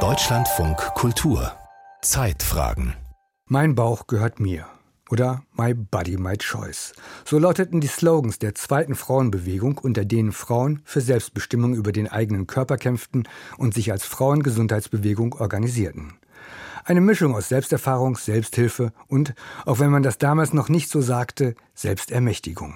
[0.00, 1.50] Deutschlandfunk Kultur
[2.02, 2.92] Zeitfragen
[3.46, 4.66] Mein Bauch gehört mir
[5.08, 6.92] oder My Body, My Choice.
[7.24, 12.46] So lauteten die Slogans der zweiten Frauenbewegung, unter denen Frauen für Selbstbestimmung über den eigenen
[12.46, 16.18] Körper kämpften und sich als Frauengesundheitsbewegung organisierten.
[16.84, 19.32] Eine Mischung aus Selbsterfahrung, Selbsthilfe und,
[19.64, 22.74] auch wenn man das damals noch nicht so sagte, Selbstermächtigung.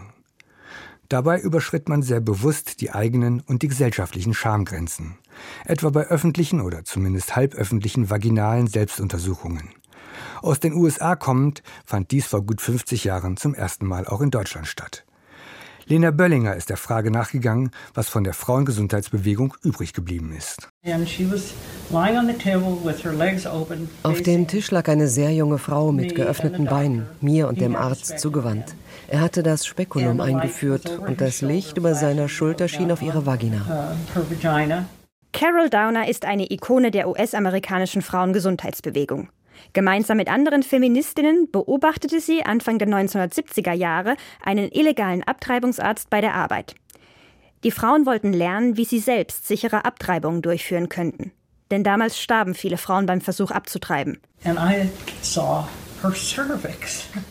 [1.10, 5.18] Dabei überschritt man sehr bewusst die eigenen und die gesellschaftlichen Schamgrenzen,
[5.64, 9.70] etwa bei öffentlichen oder zumindest halböffentlichen vaginalen Selbstuntersuchungen.
[10.40, 14.30] Aus den USA kommend fand dies vor gut 50 Jahren zum ersten Mal auch in
[14.30, 15.04] Deutschland statt.
[15.90, 20.70] Lena Böllinger ist der Frage nachgegangen, was von der Frauengesundheitsbewegung übrig geblieben ist.
[24.04, 28.20] Auf dem Tisch lag eine sehr junge Frau mit geöffneten Beinen, mir und dem Arzt
[28.20, 28.76] zugewandt.
[29.08, 33.96] Er hatte das Spekulum eingeführt und das Licht über seiner Schulter schien auf ihre Vagina.
[34.14, 34.22] Uh,
[35.32, 39.28] Carol Downer ist eine Ikone der US-amerikanischen Frauengesundheitsbewegung.
[39.72, 46.34] Gemeinsam mit anderen Feministinnen beobachtete sie Anfang der 1970er Jahre einen illegalen Abtreibungsarzt bei der
[46.34, 46.74] Arbeit.
[47.62, 51.32] Die Frauen wollten lernen, wie sie selbst sichere Abtreibungen durchführen könnten.
[51.70, 54.18] Denn damals starben viele Frauen beim Versuch abzutreiben.
[54.44, 54.88] And I
[55.22, 55.64] saw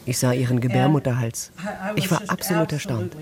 [0.05, 1.51] ich sah ihren Gebärmutterhals.
[1.95, 3.15] Ich war absolut erstaunt.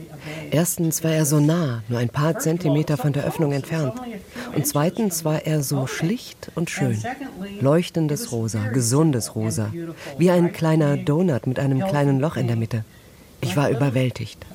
[0.52, 3.94] Erstens war er so nah, nur ein paar Zentimeter von der Öffnung entfernt.
[4.56, 7.02] Und zweitens war er so schlicht und schön.
[7.62, 9.72] Leuchtendes Rosa, gesundes Rosa.
[10.18, 12.84] Wie ein kleiner Donut mit einem kleinen Loch in der Mitte.
[13.42, 14.46] Ich war überwältigt.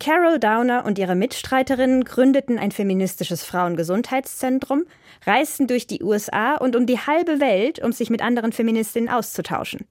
[0.00, 4.84] Carol Downer und ihre Mitstreiterinnen gründeten ein feministisches Frauengesundheitszentrum,
[5.26, 9.86] reisten durch die USA und um die halbe Welt, um sich mit anderen Feministinnen auszutauschen.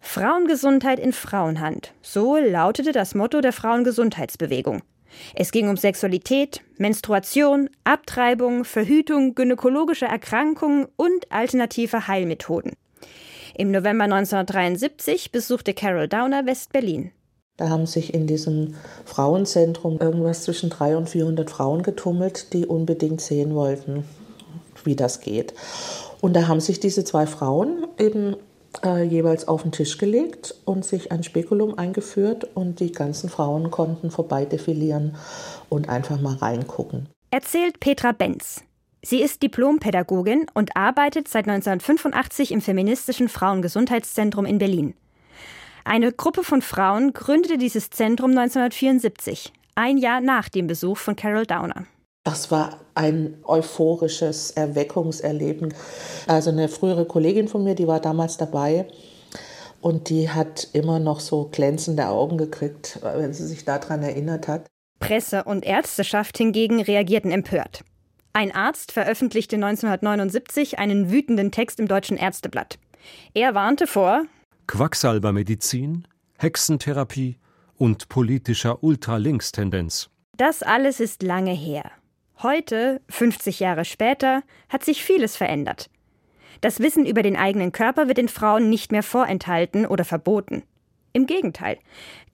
[0.00, 4.82] Frauengesundheit in Frauenhand, so lautete das Motto der Frauengesundheitsbewegung.
[5.34, 12.72] Es ging um Sexualität, Menstruation, Abtreibung, Verhütung, gynäkologische Erkrankungen und alternative Heilmethoden.
[13.56, 17.12] Im November 1973 besuchte Carol Downer West-Berlin.
[17.60, 23.20] Da haben sich in diesem Frauenzentrum irgendwas zwischen 300 und 400 Frauen getummelt, die unbedingt
[23.20, 24.04] sehen wollten,
[24.82, 25.52] wie das geht.
[26.22, 28.34] Und da haben sich diese zwei Frauen eben
[28.82, 33.70] äh, jeweils auf den Tisch gelegt und sich ein Spekulum eingeführt und die ganzen Frauen
[33.70, 35.16] konnten vorbeidefilieren
[35.68, 37.10] und einfach mal reingucken.
[37.30, 38.62] Erzählt Petra Benz.
[39.02, 44.94] Sie ist Diplompädagogin und arbeitet seit 1985 im feministischen Frauengesundheitszentrum in Berlin.
[45.84, 51.46] Eine Gruppe von Frauen gründete dieses Zentrum 1974, ein Jahr nach dem Besuch von Carol
[51.46, 51.86] Downer.
[52.24, 55.72] Das war ein euphorisches Erweckungserleben.
[56.26, 58.86] Also eine frühere Kollegin von mir, die war damals dabei
[59.80, 64.66] und die hat immer noch so glänzende Augen gekriegt, wenn sie sich daran erinnert hat.
[64.98, 67.82] Presse und Ärzteschaft hingegen reagierten empört.
[68.34, 72.78] Ein Arzt veröffentlichte 1979 einen wütenden Text im Deutschen Ärzteblatt.
[73.32, 74.24] Er warnte vor
[74.70, 76.06] Quacksalbermedizin,
[76.38, 77.38] Hexentherapie
[77.76, 80.10] und politischer Ultralinkstendenz.
[80.36, 81.90] Das alles ist lange her.
[82.40, 85.90] Heute, 50 Jahre später, hat sich vieles verändert.
[86.60, 90.62] Das Wissen über den eigenen Körper wird den Frauen nicht mehr vorenthalten oder verboten.
[91.12, 91.76] Im Gegenteil.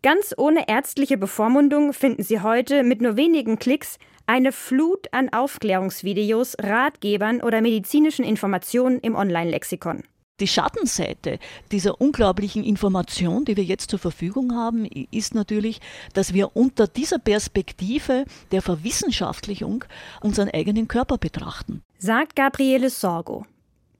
[0.02, 6.56] Ganz ohne ärztliche Bevormundung finden Sie heute mit nur wenigen Klicks eine Flut an Aufklärungsvideos,
[6.60, 10.02] Ratgebern oder medizinischen Informationen im Online-Lexikon.
[10.38, 11.38] Die Schattenseite
[11.72, 15.80] dieser unglaublichen Information, die wir jetzt zur Verfügung haben, ist natürlich,
[16.12, 19.84] dass wir unter dieser Perspektive der Verwissenschaftlichung
[20.20, 21.82] unseren eigenen Körper betrachten.
[21.98, 23.46] Sagt Gabriele Sorgo.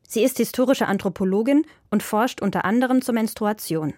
[0.07, 3.95] Sie ist historische Anthropologin und forscht unter anderem zur Menstruation.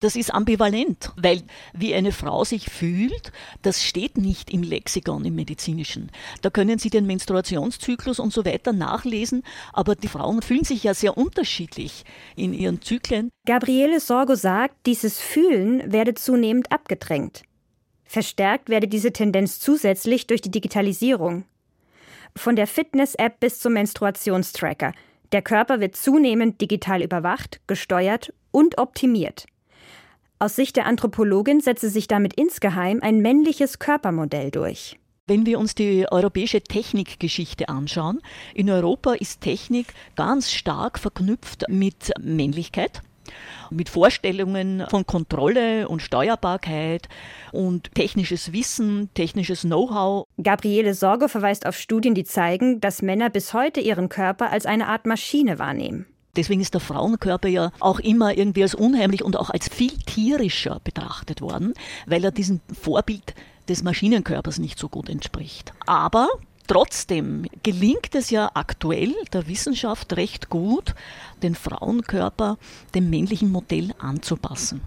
[0.00, 1.42] Das ist ambivalent, weil
[1.74, 6.10] wie eine Frau sich fühlt, das steht nicht im Lexikon, im medizinischen.
[6.40, 9.42] Da können Sie den Menstruationszyklus und so weiter nachlesen,
[9.74, 13.28] aber die Frauen fühlen sich ja sehr unterschiedlich in ihren Zyklen.
[13.46, 17.42] Gabriele Sorgo sagt, dieses Fühlen werde zunehmend abgedrängt.
[18.06, 21.44] Verstärkt werde diese Tendenz zusätzlich durch die Digitalisierung.
[22.34, 24.94] Von der Fitness-App bis zum Menstruationstracker.
[25.32, 29.46] Der Körper wird zunehmend digital überwacht, gesteuert und optimiert.
[30.42, 34.98] Aus Sicht der Anthropologin setze sich damit insgeheim ein männliches Körpermodell durch.
[35.26, 38.20] Wenn wir uns die europäische Technikgeschichte anschauen,
[38.54, 43.02] in Europa ist Technik ganz stark verknüpft mit Männlichkeit
[43.70, 47.08] mit Vorstellungen von Kontrolle und Steuerbarkeit
[47.52, 50.26] und technisches Wissen, technisches Know-how.
[50.42, 54.88] Gabriele Sorge verweist auf Studien, die zeigen, dass Männer bis heute ihren Körper als eine
[54.88, 56.06] Art Maschine wahrnehmen.
[56.36, 60.80] Deswegen ist der Frauenkörper ja auch immer irgendwie als unheimlich und auch als viel tierischer
[60.84, 61.74] betrachtet worden,
[62.06, 63.34] weil er diesem Vorbild
[63.68, 65.72] des Maschinenkörpers nicht so gut entspricht.
[65.86, 66.28] Aber
[66.70, 70.94] Trotzdem gelingt es ja aktuell der Wissenschaft recht gut,
[71.42, 72.58] den Frauenkörper
[72.94, 74.80] dem männlichen Modell anzupassen.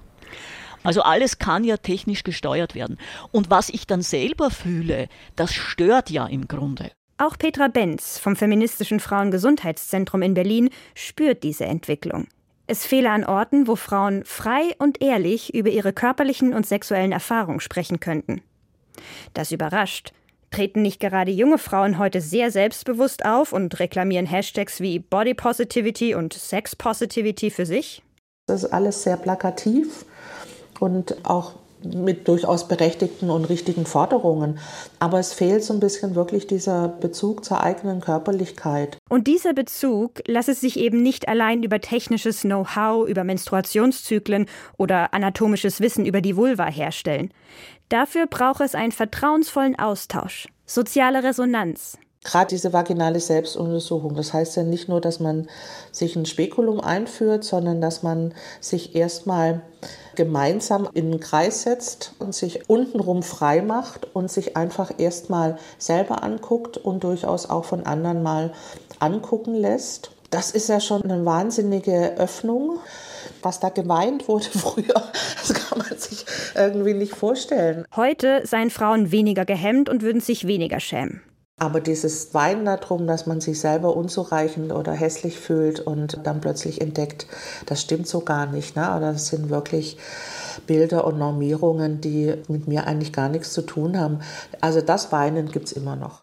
[0.84, 2.98] Also alles kann ja technisch gesteuert werden.
[3.34, 6.92] Und was ich dann selber fühle, das stört ja im Grunde.
[7.26, 12.28] Auch Petra Benz vom Feministischen Frauengesundheitszentrum in Berlin spürt diese Entwicklung.
[12.68, 17.62] Es fehle an Orten, wo Frauen frei und ehrlich über ihre körperlichen und sexuellen Erfahrungen
[17.62, 18.42] sprechen könnten.
[19.34, 20.12] Das überrascht.
[20.52, 26.16] Treten nicht gerade junge Frauen heute sehr selbstbewusst auf und reklamieren Hashtags wie Body Positivity
[26.16, 28.04] und Sex Positivity für sich?
[28.48, 30.04] Das ist alles sehr plakativ
[30.82, 34.60] und auch mit durchaus berechtigten und richtigen Forderungen.
[35.00, 38.98] Aber es fehlt so ein bisschen wirklich dieser Bezug zur eigenen Körperlichkeit.
[39.10, 44.48] Und dieser Bezug lasse sich eben nicht allein über technisches Know-how, über Menstruationszyklen
[44.78, 47.34] oder anatomisches Wissen über die Vulva herstellen.
[47.90, 51.98] Dafür braucht es einen vertrauensvollen Austausch, soziale Resonanz.
[52.24, 55.48] Gerade diese vaginale Selbstuntersuchung, das heißt ja nicht nur, dass man
[55.92, 59.62] sich ein Spekulum einführt, sondern dass man sich erstmal
[60.16, 66.24] gemeinsam in einen Kreis setzt und sich untenrum frei macht und sich einfach erstmal selber
[66.24, 68.54] anguckt und durchaus auch von anderen mal
[69.00, 70.12] angucken lässt.
[70.30, 72.80] Das ist ja schon eine wahnsinnige Öffnung.
[73.42, 75.12] Was da geweint wurde früher,
[75.42, 77.86] das kann man sich irgendwie nicht vorstellen.
[77.96, 81.22] Heute seien Frauen weniger gehemmt und würden sich weniger schämen.
[81.64, 86.82] Aber dieses Weinen darum, dass man sich selber unzureichend oder hässlich fühlt und dann plötzlich
[86.82, 87.26] entdeckt,
[87.68, 88.76] das stimmt so gar nicht.
[88.76, 88.82] Ne?
[88.82, 89.96] Oder das sind wirklich
[90.68, 94.20] Bilder und Normierungen, die mit mir eigentlich gar nichts zu tun haben.
[94.60, 96.23] Also das Weinen gibt es immer noch.